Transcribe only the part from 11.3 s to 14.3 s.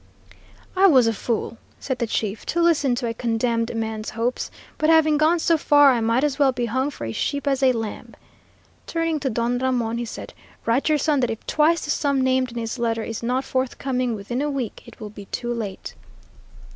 twice the sum named in his letter is not forthcoming